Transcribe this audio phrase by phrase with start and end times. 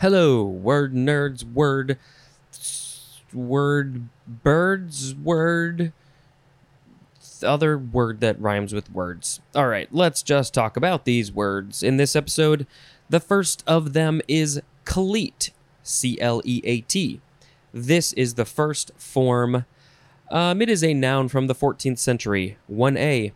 [0.00, 1.98] Hello, word nerds, word,
[3.32, 5.92] word birds, word,
[7.42, 9.40] other word that rhymes with words.
[9.56, 12.64] All right, let's just talk about these words in this episode.
[13.10, 15.50] The first of them is cleat,
[15.82, 17.20] C L E A T.
[17.74, 19.64] This is the first form.
[20.30, 22.56] Um, it is a noun from the 14th century.
[22.70, 23.32] 1a.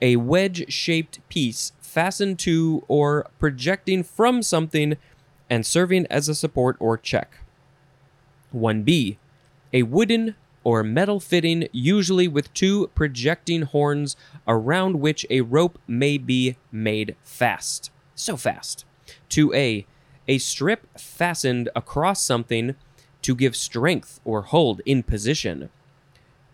[0.00, 4.96] A wedge shaped piece fastened to or projecting from something
[5.48, 7.38] and serving as a support or check.
[8.54, 9.16] 1b.
[9.72, 14.16] A wooden or metal fitting, usually with two projecting horns
[14.48, 17.90] around which a rope may be made fast.
[18.14, 18.84] So fast.
[19.30, 19.84] 2a.
[20.28, 22.74] A strip fastened across something
[23.22, 25.68] to give strength or hold in position.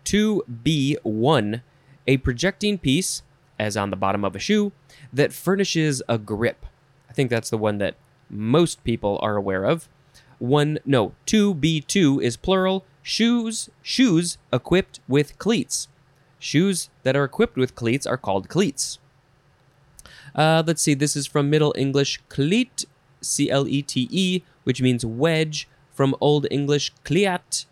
[0.05, 1.61] 2b1.
[2.05, 3.23] A projecting piece,
[3.57, 4.71] as on the bottom of a shoe,
[5.11, 6.65] that furnishes a grip.
[7.09, 7.95] I think that's the one that
[8.33, 9.87] most people are aware of.
[10.39, 12.85] One, no, 2b2 is plural.
[13.01, 15.87] Shoes, shoes equipped with cleats.
[16.39, 18.99] Shoes that are equipped with cleats are called cleats.
[20.35, 22.85] Uh, let's see, this is from Middle English cleat,
[23.21, 27.65] C L E T E, which means wedge, from Old English kleat,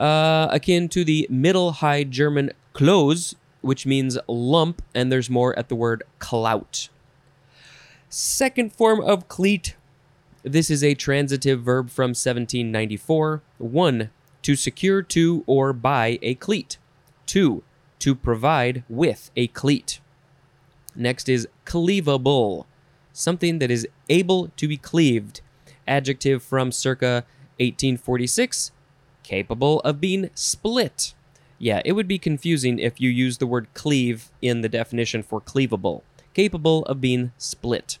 [0.00, 5.68] uh, akin to the Middle High German close, which means lump, and there's more at
[5.68, 6.88] the word clout.
[8.16, 9.74] Second form of cleat.
[10.44, 13.42] This is a transitive verb from 1794.
[13.58, 14.10] 1.
[14.42, 16.78] To secure to or buy a cleat.
[17.26, 17.64] 2.
[17.98, 19.98] To provide with a cleat.
[20.94, 22.66] Next is cleavable,
[23.12, 25.40] something that is able to be cleaved.
[25.88, 27.24] Adjective from circa
[27.58, 28.70] 1846,
[29.24, 31.14] capable of being split.
[31.58, 35.40] Yeah, it would be confusing if you use the word cleave in the definition for
[35.40, 36.02] cleavable.
[36.34, 37.98] Capable of being split.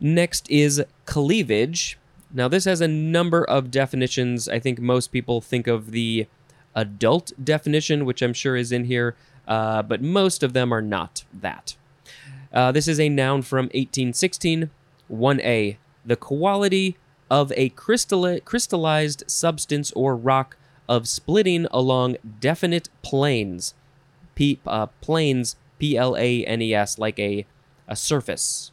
[0.00, 1.98] Next is cleavage.
[2.32, 4.48] Now, this has a number of definitions.
[4.48, 6.26] I think most people think of the
[6.74, 9.14] adult definition, which I'm sure is in here,
[9.46, 11.76] uh, but most of them are not that.
[12.52, 14.70] Uh, this is a noun from 1816.
[15.10, 15.76] 1a.
[16.04, 16.96] The quality
[17.30, 20.56] of a crystalli- crystallized substance or rock
[20.88, 23.74] of splitting along definite planes.
[24.34, 27.44] P- uh, planes, P L A N E S, like a,
[27.88, 28.70] a surface.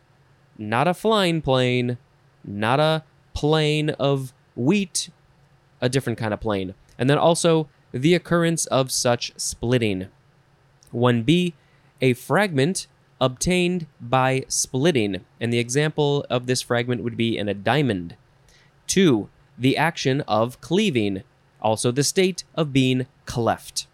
[0.60, 1.98] Not a flying plane,
[2.46, 3.04] not a
[3.34, 5.10] plane of wheat,
[5.82, 6.76] a different kind of plane.
[7.00, 10.10] And then also the occurrence of such splitting.
[10.94, 11.54] 1b,
[12.00, 12.86] a fragment
[13.20, 15.26] obtained by splitting.
[15.42, 18.18] And the example of this fragment would be in a diamond.
[18.86, 19.30] 2.
[19.58, 21.24] The action of cleaving,
[21.60, 23.88] also the state of being cleft.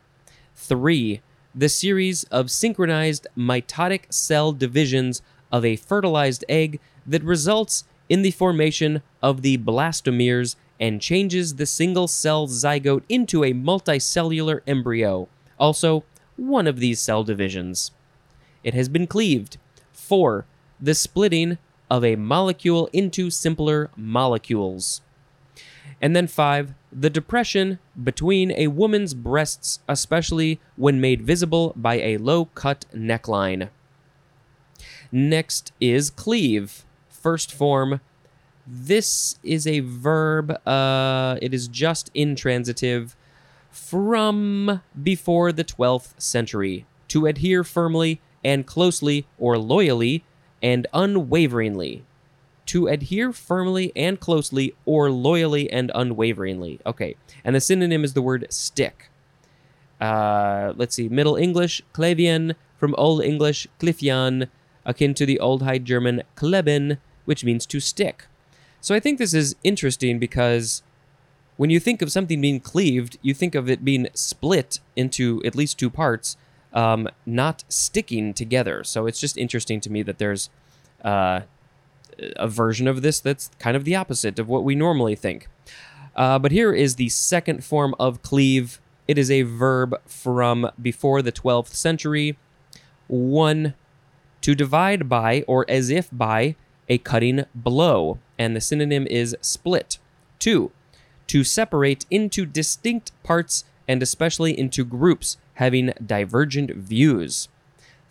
[0.58, 1.22] 3.
[1.58, 5.22] The series of synchronized mitotic cell divisions
[5.54, 11.66] of a fertilized egg that results in the formation of the blastomeres and changes the
[11.66, 16.04] single cell zygote into a multicellular embryo, also
[16.36, 17.92] one of these cell divisions.
[18.62, 19.58] It has been cleaved.
[19.94, 20.46] 4.
[20.82, 21.58] The splitting
[21.90, 25.00] of a molecule into simpler molecules.
[26.02, 26.74] And then 5.
[26.98, 33.68] The depression between a woman's breasts, especially when made visible by a low cut neckline.
[35.12, 36.86] Next is cleave.
[37.10, 38.00] First form.
[38.66, 40.52] This is a verb.
[40.66, 43.18] Uh, it is just intransitive
[43.70, 46.86] from before the 12th century.
[47.10, 50.24] To adhere firmly and closely or loyally
[50.64, 52.06] and unwaveringly.
[52.68, 56.80] To adhere firmly and closely or loyally and unwaveringly.
[56.86, 57.16] Okay.
[57.44, 59.10] And the synonym is the word stick.
[60.02, 61.08] Uh, let's see.
[61.08, 64.50] Middle English, Klavian, from Old English, clifian,
[64.86, 68.26] akin to the Old High German kleben, which means to stick.
[68.82, 70.84] So I think this is interesting because
[71.58, 75.56] when you think of something being cleaved, you think of it being split into at
[75.56, 76.38] least two parts,
[76.74, 78.84] um, not sticking together.
[78.84, 80.50] So it's just interesting to me that there's
[81.04, 81.42] uh,
[82.36, 85.48] a version of this that's kind of the opposite of what we normally think.
[86.16, 88.80] Uh, but here is the second form of cleave.
[89.08, 92.38] It is a verb from before the 12th century.
[93.08, 93.74] One,
[94.42, 96.56] to divide by or as if by
[96.88, 99.98] a cutting blow, and the synonym is split.
[100.40, 100.72] Two,
[101.28, 107.50] to separate into distinct parts and especially into groups having divergent views.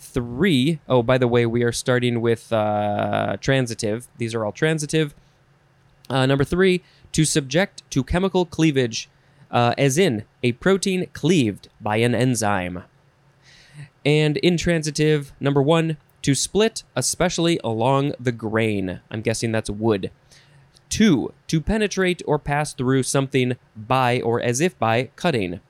[0.04, 4.06] Three, oh, by the way, we are starting with uh, transitive.
[4.18, 5.14] These are all transitive.
[6.10, 9.08] Uh, number three, to subject to chemical cleavage,
[9.50, 12.84] uh, as in a protein cleaved by an enzyme.
[14.04, 19.00] And intransitive, number one, to split, especially along the grain.
[19.10, 20.10] I'm guessing that's wood.
[20.90, 25.60] Two, to penetrate or pass through something by or as if by cutting.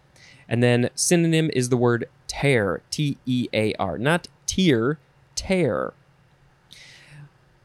[0.48, 2.08] And then synonym is the word
[2.40, 4.98] tear, T E A R, not tear,
[5.34, 5.92] tear.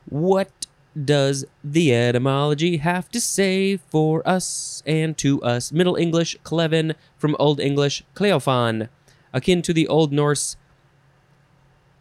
[0.05, 5.71] What does the etymology have to say for us and to us?
[5.71, 8.89] Middle English, cleven, from Old English, cleofan,
[9.33, 10.55] akin to the Old Norse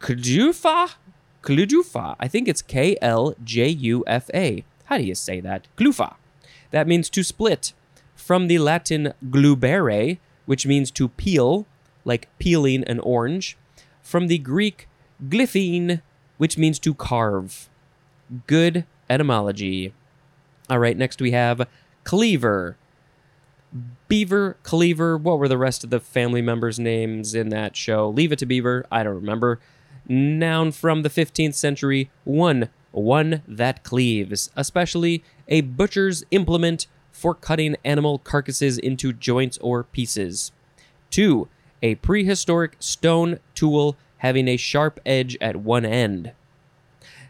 [0.00, 0.94] Kljufa?
[1.42, 2.16] Kljufa.
[2.18, 4.64] I think it's K L J U F A.
[4.84, 5.68] How do you say that?
[5.76, 6.16] Klufa.
[6.70, 7.72] That means to split.
[8.14, 11.66] From the Latin glubere, which means to peel,
[12.08, 13.56] like peeling an orange.
[14.02, 14.88] From the Greek
[15.28, 16.02] glyphine,
[16.38, 17.68] which means to carve.
[18.46, 19.92] Good etymology.
[20.68, 21.68] All right, next we have
[22.04, 22.76] cleaver.
[24.08, 28.08] Beaver, Cleaver, what were the rest of the family members' names in that show?
[28.08, 29.60] Leave it to Beaver, I don't remember.
[30.08, 37.76] Noun from the 15th century, one, one that cleaves, especially a butcher's implement for cutting
[37.84, 40.50] animal carcasses into joints or pieces.
[41.10, 41.48] Two,
[41.82, 46.32] a prehistoric stone tool having a sharp edge at one end.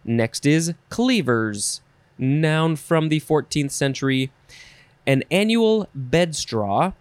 [0.04, 1.80] Next is cleavers,
[2.16, 4.30] noun from the 14th century,
[5.06, 6.94] an annual bedstraw,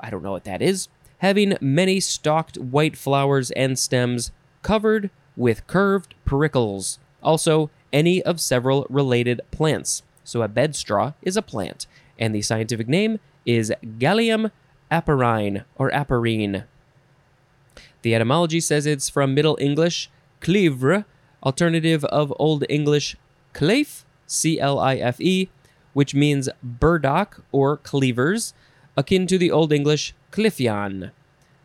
[0.00, 5.66] I don't know what that is, having many stalked white flowers and stems covered with
[5.66, 6.98] curved prickles.
[7.22, 10.02] Also, any of several related plants.
[10.24, 11.86] So a bedstraw is a plant,
[12.18, 14.50] and the scientific name is Galium
[14.90, 16.64] aparine or aperine.
[18.04, 20.10] The etymology says it's from Middle English
[20.42, 21.06] cleivre,
[21.42, 23.16] alternative of Old English
[23.54, 25.48] clife, C L I F E,
[25.94, 28.52] which means burdock or cleavers,
[28.94, 31.12] akin to the Old English clifian.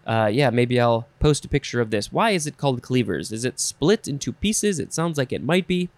[0.07, 2.09] Uh, yeah, maybe I'll post a picture of this.
[2.09, 3.33] Why is it called cleavers?
[3.33, 4.80] Is it split into pieces?
[4.80, 5.89] It sounds like it might be.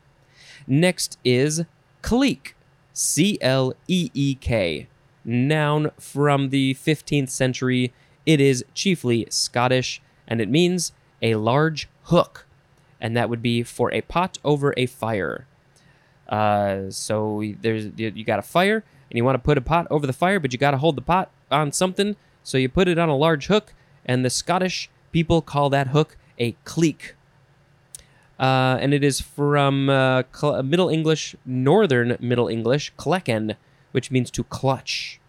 [0.66, 1.66] Next is
[2.02, 2.56] cleek,
[2.94, 4.88] C L E E K,
[5.24, 7.94] noun from the 15th century.
[8.26, 12.48] It is chiefly Scottish and it means a large hook,
[13.02, 15.46] and that would be for a pot over a fire.
[16.30, 20.08] Uh, so there's you got a fire and you want to put a pot over
[20.08, 22.98] the fire, but you got to hold the pot on something, so you put it
[22.98, 23.74] on a large hook,
[24.06, 27.16] and the Scottish people call that hook a cleek.
[28.40, 33.58] Uh, and it is from uh, Cl- Middle English, Northern Middle English, klecken,
[33.92, 35.20] which means to clutch.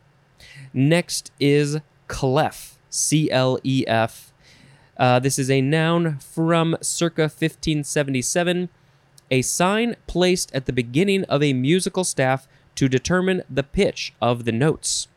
[0.73, 4.32] Next is clef, C L E F,
[4.97, 8.69] uh, this is a noun from circa 1577,
[9.31, 14.45] a sign placed at the beginning of a musical staff to determine the pitch of
[14.45, 15.09] the notes.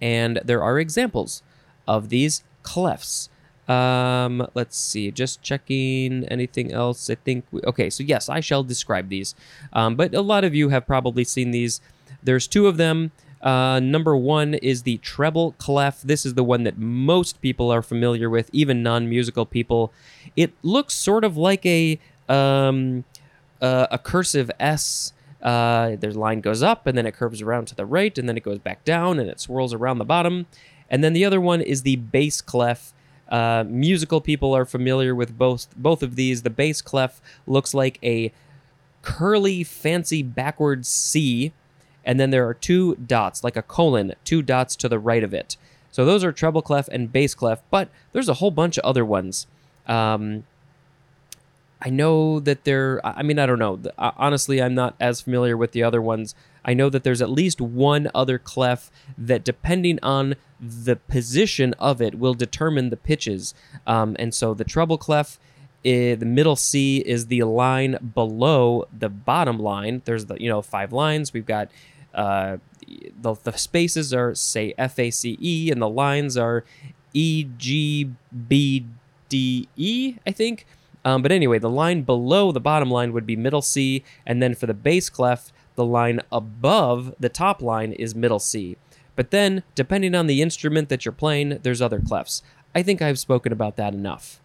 [0.00, 1.42] And there are examples
[1.86, 3.28] of these clefs.
[3.68, 7.08] Um, let's see, just checking anything else.
[7.08, 9.34] I think, we, okay, so yes, I shall describe these.
[9.72, 11.80] Um, but a lot of you have probably seen these.
[12.22, 13.12] There's two of them.
[13.44, 16.00] Uh, number one is the treble clef.
[16.00, 19.92] This is the one that most people are familiar with, even non-musical people.
[20.34, 23.04] It looks sort of like a um,
[23.60, 25.12] uh, a cursive S.
[25.42, 28.34] Uh, their line goes up and then it curves around to the right and then
[28.34, 30.46] it goes back down and it swirls around the bottom.
[30.88, 32.94] And then the other one is the bass clef.
[33.28, 36.42] Uh, musical people are familiar with both both of these.
[36.42, 38.32] The bass clef looks like a
[39.02, 41.52] curly, fancy backwards C
[42.04, 45.34] and then there are two dots, like a colon, two dots to the right of
[45.34, 45.56] it.
[45.90, 49.04] So those are treble clef and bass clef, but there's a whole bunch of other
[49.04, 49.46] ones.
[49.86, 50.44] Um,
[51.80, 53.00] I know that there.
[53.04, 53.78] I mean, I don't know.
[53.98, 56.34] Honestly, I'm not as familiar with the other ones.
[56.64, 62.00] I know that there's at least one other clef that, depending on the position of
[62.00, 63.54] it, will determine the pitches.
[63.86, 65.38] Um, and so the treble clef
[65.84, 70.02] the middle C is the line below the bottom line.
[70.04, 71.32] There's the you know five lines.
[71.32, 71.68] We've got
[72.14, 72.58] uh,
[73.20, 76.64] the, the spaces are say F A C E and the lines are
[77.12, 78.10] E G
[78.48, 78.86] B
[79.28, 80.66] D E, I think.
[81.04, 84.54] Um, but anyway, the line below the bottom line would be middle C, and then
[84.54, 88.76] for the bass clef, the line above the top line is middle C.
[89.16, 92.42] But then, depending on the instrument that you're playing, there's other clefs.
[92.74, 94.40] I think I've spoken about that enough.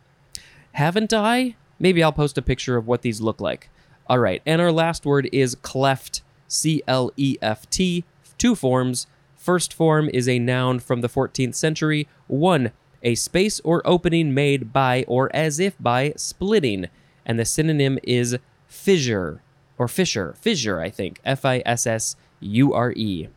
[0.74, 1.56] Haven't I?
[1.80, 3.70] Maybe I'll post a picture of what these look like.
[4.08, 8.04] All right, and our last word is cleft C L E F T,
[8.38, 9.08] two forms.
[9.38, 12.10] First form is a noun from the 14th century.
[12.28, 16.88] One, a space or opening made by or as if by splitting.
[17.26, 18.38] And the synonym is
[18.68, 19.42] fissure
[19.78, 20.36] or fissure.
[20.42, 21.22] Fissure, I think.
[21.24, 23.30] F I S S U R E.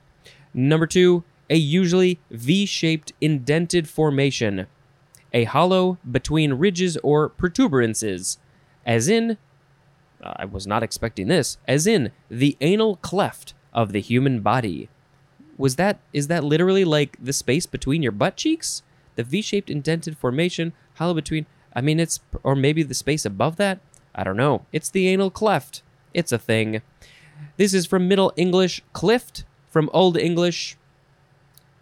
[0.53, 4.67] Number two, a usually V shaped indented formation.
[5.33, 8.39] A hollow between ridges or protuberances.
[8.85, 9.39] As in,
[10.23, 14.89] I was not expecting this, as in the anal cleft of the human body.
[15.57, 18.83] Was that is that literally like the space between your butt cheeks?
[19.17, 23.81] The V-shaped indented formation hollow between I mean it's or maybe the space above that?
[24.15, 24.67] I don't know.
[24.73, 25.83] It's the anal cleft.
[26.15, 26.83] It's a thing.
[27.57, 30.77] This is from Middle English clift, from Old English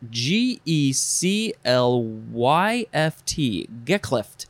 [0.09, 4.47] G E C L Y F T, geclyft,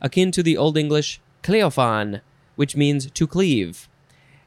[0.00, 2.20] akin to the Old English cleofan,
[2.56, 3.88] which means to cleave.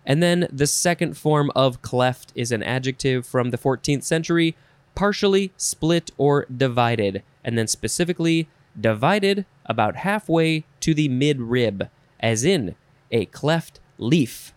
[0.05, 4.55] And then the second form of cleft is an adjective from the 14th century,
[4.93, 8.47] partially split or divided, and then specifically
[8.79, 12.75] divided about halfway to the mid rib, as in
[13.12, 14.53] a cleft leaf.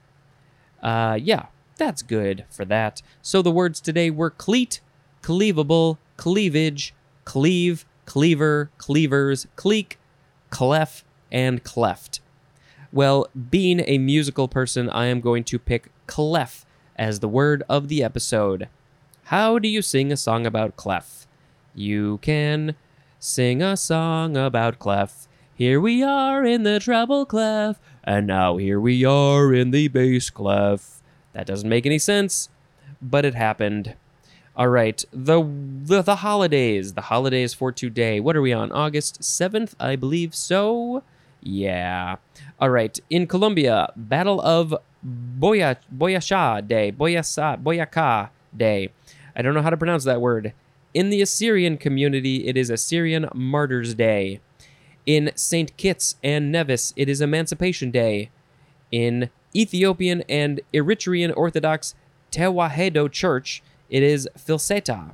[0.82, 3.02] Uh, yeah, that's good for that.
[3.22, 4.80] So the words today were cleat,
[5.22, 9.98] cleavable, cleavage, cleave, cleaver, cleavers, cleek,
[10.50, 12.20] clef, and cleft.
[12.92, 16.64] Well, being a musical person, I am going to pick clef
[16.96, 18.68] as the word of the episode.
[19.24, 21.26] How do you sing a song about clef?
[21.74, 22.76] You can
[23.18, 25.28] sing a song about clef.
[25.54, 30.30] Here we are in the treble clef, and now here we are in the bass
[30.30, 31.02] clef.
[31.34, 32.48] That doesn't make any sense,
[33.02, 33.96] but it happened.
[34.56, 38.18] All right, the, the the holidays, the holidays for today.
[38.18, 38.72] What are we on?
[38.72, 41.02] August 7th, I believe so.
[41.42, 42.16] Yeah.
[42.60, 44.74] All right, in Colombia, Battle of
[45.06, 48.90] Boya Boyasha Day, Boyasa Boyaca Day.
[49.36, 50.52] I don't know how to pronounce that word.
[50.94, 54.40] In the Assyrian community, it is Assyrian Martyrs Day.
[55.06, 55.76] In St.
[55.76, 58.30] Kitts and Nevis, it is Emancipation Day.
[58.90, 61.94] In Ethiopian and Eritrean Orthodox
[62.32, 65.12] Tewahedo Church, it is Filseta.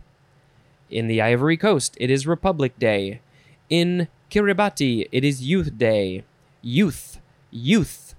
[0.90, 3.20] In the Ivory Coast, it is Republic Day.
[3.68, 6.24] In Kiribati, it is Youth Day.
[6.60, 7.20] Youth.
[7.52, 8.16] Youth.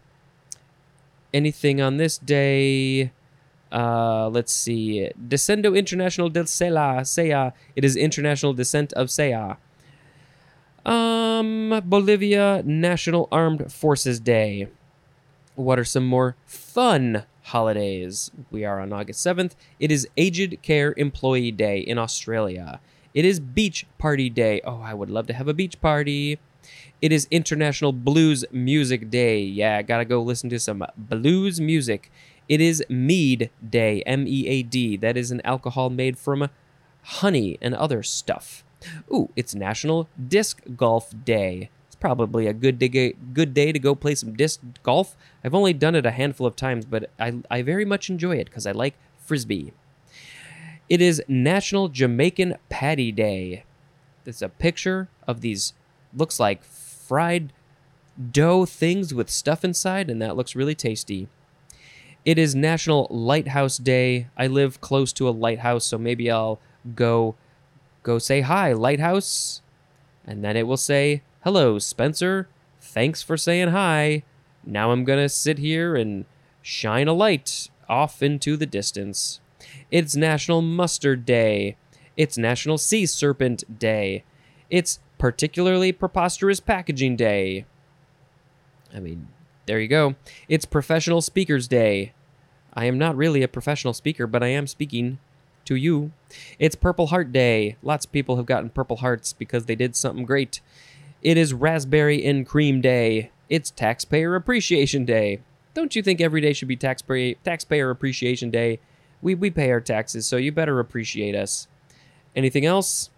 [1.34, 3.12] Anything on this day?
[3.70, 5.12] Uh, let's see.
[5.20, 7.52] Descenso International del Sella, Seya.
[7.76, 9.58] It is International Descent of Seya.
[10.86, 14.70] Um, Bolivia National Armed Forces Day.
[15.56, 18.32] What are some more fun holidays?
[18.52, 19.52] We are on August 7th.
[19.82, 22.80] It is Aged Care Employee Day in Australia.
[23.16, 24.60] It is Beach Party Day.
[24.66, 26.38] Oh, I would love to have a beach party.
[27.02, 29.40] It is International Blues Music Day.
[29.40, 32.12] Yeah, gotta go listen to some blues music.
[32.50, 34.98] It is Mead Day, M E A D.
[34.98, 36.50] That is an alcohol made from
[37.04, 38.66] honey and other stuff.
[39.10, 41.70] Ooh, it's National Disc Golf Day.
[41.88, 45.16] It's probably a good day, good day to go play some disc golf.
[45.42, 48.48] I've only done it a handful of times, but I, I very much enjoy it
[48.48, 49.72] because I like frisbee.
[50.88, 53.64] It is National Jamaican Patty Day.
[54.24, 55.74] It's a picture of these,
[56.16, 57.52] looks like fried
[58.32, 61.28] dough things with stuff inside, and that looks really tasty.
[62.24, 64.28] It is National Lighthouse Day.
[64.38, 66.60] I live close to a lighthouse, so maybe I'll
[66.94, 67.36] go
[68.04, 69.62] go say hi, lighthouse.
[70.24, 72.48] And then it will say, "Hello, Spencer.
[72.80, 74.24] Thanks for saying hi.
[74.64, 76.26] Now I'm going to sit here and
[76.62, 79.40] shine a light off into the distance."
[79.92, 81.78] It's National Mustard Day.
[82.18, 84.24] It's National Sea Serpent Day.
[84.70, 87.66] It's particularly preposterous packaging day.
[88.94, 89.28] I mean,
[89.66, 90.16] there you go.
[90.48, 92.14] It's Professional Speakers Day.
[92.74, 95.20] I am not really a professional speaker, but I am speaking
[95.66, 96.12] to you.
[96.60, 97.78] It's Purple Heart Day.
[97.82, 100.62] Lots of people have gotten Purple Hearts because they did something great.
[101.22, 103.32] It is Raspberry and Cream Day.
[103.50, 105.42] It's Taxpayer Appreciation Day.
[105.74, 108.80] Don't you think every day should be taxpayer taxpayer appreciation day?
[109.22, 111.68] We we pay our taxes, so you better appreciate us.
[112.36, 113.10] Anything else?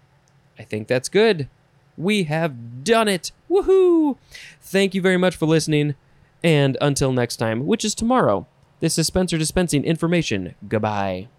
[0.59, 1.49] I think that's good.
[1.97, 3.31] We have done it.
[3.49, 4.17] Woohoo!
[4.61, 5.95] Thank you very much for listening,
[6.43, 8.47] and until next time, which is tomorrow.
[8.79, 10.53] This is Spencer dispensing information.
[10.67, 11.29] Goodbye.